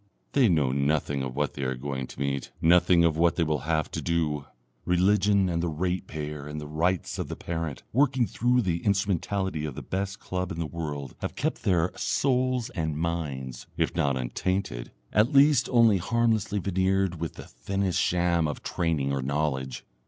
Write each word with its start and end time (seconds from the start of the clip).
They 0.31 0.49
know 0.49 0.71
nothing 0.71 1.21
of 1.21 1.35
what 1.35 1.53
they 1.53 1.61
are 1.61 1.75
going 1.75 2.07
to 2.07 2.19
meet, 2.19 2.51
nothing 2.59 3.03
of 3.05 3.17
what 3.17 3.35
they 3.35 3.43
will 3.43 3.69
have 3.69 3.91
to 3.91 4.01
do; 4.01 4.45
Religion 4.83 5.47
and 5.47 5.61
the 5.61 5.69
Ratepayer 5.69 6.47
and 6.47 6.59
the 6.59 6.65
Rights 6.65 7.19
of 7.19 7.27
the 7.27 7.35
Parent 7.35 7.83
working 7.93 8.25
through 8.25 8.63
the 8.63 8.83
instrumentality 8.83 9.63
of 9.63 9.75
the 9.75 9.83
Best 9.83 10.19
Club 10.19 10.51
in 10.51 10.57
the 10.57 10.65
World 10.65 11.13
have 11.19 11.35
kept 11.35 11.61
their 11.65 11.91
souls 11.95 12.71
and 12.71 12.97
minds, 12.97 13.67
if 13.77 13.95
not 13.95 14.17
untainted, 14.17 14.89
at 15.13 15.33
least 15.33 15.69
only 15.71 15.97
harmlessly 15.99 16.57
veneered, 16.57 17.19
with 17.19 17.35
the 17.35 17.45
thinnest 17.45 17.99
sham 18.01 18.47
of 18.47 18.63
training 18.63 19.13
or 19.13 19.21
knowledge. 19.21 19.85